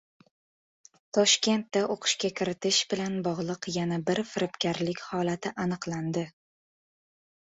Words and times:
Toshkentda 1.15 1.81
o‘qishga 1.95 2.31
kiritish 2.39 2.79
bilan 2.93 3.19
bog‘liq 3.27 3.67
yana 3.75 3.99
bir 4.07 4.21
firibgarlik 4.31 5.03
holati 5.11 5.53
aniqlandi 5.67 6.25